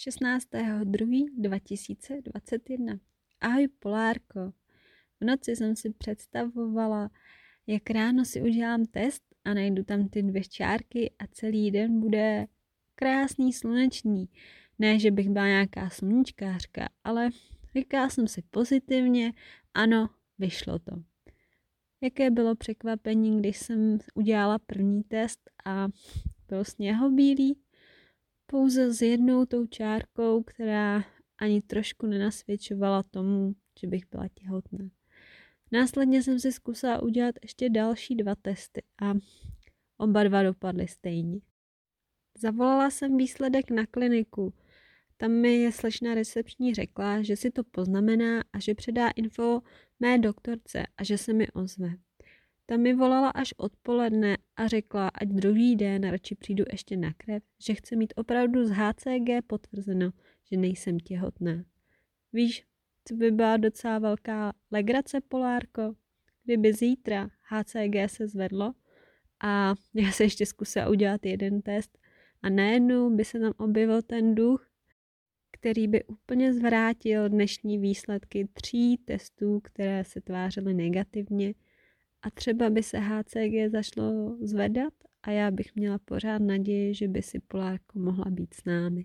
16.2.2021 0.00 3.00
Ahoj 3.40 3.68
Polárko. 3.68 4.52
V 5.20 5.24
noci 5.24 5.56
jsem 5.56 5.76
si 5.76 5.90
představovala, 5.90 7.10
jak 7.66 7.90
ráno 7.90 8.24
si 8.24 8.42
udělám 8.42 8.84
test 8.84 9.22
a 9.44 9.54
najdu 9.54 9.84
tam 9.84 10.08
ty 10.08 10.22
dvě 10.22 10.44
čárky 10.44 11.10
a 11.18 11.26
celý 11.26 11.70
den 11.70 12.00
bude 12.00 12.46
krásný 12.94 13.52
slunečný. 13.52 14.28
Ne, 14.78 14.98
že 14.98 15.10
bych 15.10 15.28
byla 15.28 15.46
nějaká 15.46 15.90
sluníčkářka, 15.90 16.88
ale 17.04 17.30
říkala 17.76 18.10
jsem 18.10 18.28
si 18.28 18.42
pozitivně, 18.50 19.32
ano, 19.74 20.10
vyšlo 20.38 20.78
to. 20.78 20.92
Jaké 22.00 22.30
bylo 22.30 22.54
překvapení, 22.54 23.38
když 23.38 23.58
jsem 23.58 23.98
udělala 24.14 24.58
první 24.58 25.02
test 25.02 25.50
a 25.64 25.88
byl 26.48 26.64
sněhobílý? 26.64 27.56
Pouze 28.50 28.92
s 28.92 29.02
jednou 29.02 29.46
tou 29.46 29.66
čárkou, 29.66 30.42
která 30.42 31.04
ani 31.38 31.62
trošku 31.62 32.06
nenasvědčovala 32.06 33.02
tomu, 33.02 33.54
že 33.80 33.86
bych 33.86 34.02
byla 34.10 34.28
těhotná. 34.34 34.90
Následně 35.72 36.22
jsem 36.22 36.40
si 36.40 36.52
zkusila 36.52 37.02
udělat 37.02 37.34
ještě 37.42 37.68
další 37.68 38.16
dva 38.16 38.34
testy 38.34 38.82
a 39.02 39.14
oba 39.96 40.24
dva 40.24 40.42
dopadly 40.42 40.88
stejně. 40.88 41.40
Zavolala 42.38 42.90
jsem 42.90 43.16
výsledek 43.16 43.70
na 43.70 43.86
kliniku. 43.86 44.54
Tam 45.16 45.32
mi 45.32 45.54
je 45.54 45.72
slečna 45.72 46.14
recepční 46.14 46.74
řekla, 46.74 47.22
že 47.22 47.36
si 47.36 47.50
to 47.50 47.64
poznamená 47.64 48.44
a 48.52 48.60
že 48.60 48.74
předá 48.74 49.08
info 49.10 49.60
mé 50.00 50.18
doktorce 50.18 50.86
a 50.96 51.04
že 51.04 51.18
se 51.18 51.32
mi 51.32 51.48
ozve. 51.50 51.90
Ta 52.70 52.76
mi 52.76 52.94
volala 52.94 53.30
až 53.30 53.54
odpoledne 53.56 54.38
a 54.56 54.68
řekla, 54.68 55.08
ať 55.08 55.28
druhý 55.28 55.76
den 55.76 56.10
radši 56.10 56.34
přijdu 56.34 56.64
ještě 56.72 56.96
na 56.96 57.12
krev, 57.12 57.42
že 57.66 57.74
chce 57.74 57.96
mít 57.96 58.12
opravdu 58.16 58.64
z 58.64 58.70
HCG 58.70 59.46
potvrzeno, 59.46 60.10
že 60.50 60.56
nejsem 60.56 61.00
těhotná. 61.00 61.64
Víš, 62.32 62.64
co 63.04 63.14
by 63.14 63.30
byla 63.30 63.56
docela 63.56 63.98
velká 63.98 64.52
legrace, 64.70 65.20
Polárko? 65.20 65.94
Kdyby 66.44 66.72
zítra 66.72 67.30
HCG 67.42 67.96
se 68.06 68.28
zvedlo 68.28 68.74
a 69.40 69.74
já 69.94 70.12
se 70.12 70.24
ještě 70.24 70.46
zkusila 70.46 70.88
udělat 70.88 71.26
jeden 71.26 71.62
test 71.62 71.98
a 72.42 72.48
najednou 72.48 73.16
by 73.16 73.24
se 73.24 73.40
tam 73.40 73.52
objevil 73.56 74.02
ten 74.02 74.34
duch, 74.34 74.70
který 75.52 75.88
by 75.88 76.04
úplně 76.04 76.52
zvrátil 76.52 77.28
dnešní 77.28 77.78
výsledky 77.78 78.48
tří 78.52 78.96
testů, 78.96 79.60
které 79.60 80.04
se 80.04 80.20
tvářily 80.20 80.74
negativně 80.74 81.54
a 82.22 82.30
třeba 82.30 82.70
by 82.70 82.82
se 82.82 82.98
HCG 82.98 83.70
zašlo 83.72 84.36
zvedat 84.40 84.94
a 85.22 85.30
já 85.30 85.50
bych 85.50 85.74
měla 85.74 85.98
pořád 85.98 86.38
naději, 86.38 86.94
že 86.94 87.08
by 87.08 87.22
si 87.22 87.40
Polárko 87.40 87.98
mohla 87.98 88.30
být 88.30 88.54
s 88.54 88.64
námi. 88.64 89.04